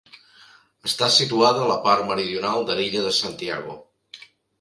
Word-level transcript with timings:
Està 0.87 1.09
situada 1.17 1.61
a 1.65 1.67
la 1.71 1.75
part 1.83 2.07
meridional 2.13 2.65
de 2.71 2.79
l'illa 2.81 3.05
de 3.09 3.13
Santiago. 3.19 3.77